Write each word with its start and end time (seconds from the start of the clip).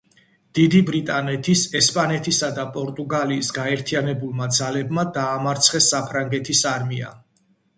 დიდი 0.59 0.79
ბრიტანეთის, 0.85 1.61
ესპანეთისა 1.79 2.49
და 2.59 2.65
პორტუგალიის 2.77 3.51
გაერთიანებულმა 3.59 4.49
ძალებმა 4.61 5.05
დამარცხეს 5.19 5.91
საფრანგეთის 5.95 6.65
არმია. 6.75 7.15